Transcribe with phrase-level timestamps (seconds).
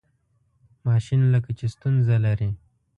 [0.87, 2.49] ماشین لکه چې ستونزه لري.